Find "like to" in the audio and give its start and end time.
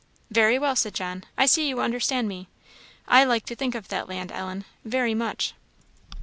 3.23-3.55